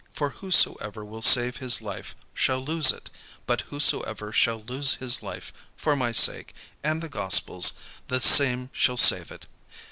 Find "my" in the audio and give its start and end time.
5.95-6.11